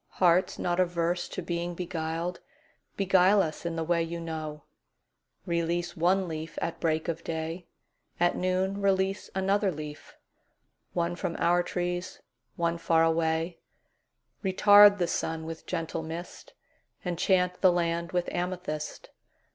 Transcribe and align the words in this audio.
Hearts 0.17 0.57
not 0.57 0.79
averse 0.79 1.29
to 1.29 1.43
being 1.43 1.75
beguiled, 1.75 2.39
Beguile 2.97 3.39
us 3.43 3.67
in 3.67 3.75
the 3.75 3.83
way 3.83 4.01
you 4.01 4.19
know; 4.19 4.63
Release 5.45 5.95
one 5.95 6.27
leaf 6.27 6.57
at 6.59 6.79
break 6.79 7.07
of 7.07 7.23
day; 7.23 7.67
At 8.19 8.35
noon 8.35 8.81
release 8.81 9.29
another 9.35 9.71
leaf; 9.71 10.17
One 10.93 11.15
from 11.15 11.35
our 11.37 11.61
trees, 11.61 12.19
one 12.55 12.79
far 12.79 13.03
away; 13.03 13.59
Retard 14.43 14.97
the 14.97 15.05
sun 15.07 15.45
with 15.45 15.67
gentle 15.67 16.01
mist; 16.01 16.55
Enchant 17.05 17.61
the 17.61 17.71
land 17.71 18.11
with 18.11 18.27
amethyst. 18.33 19.11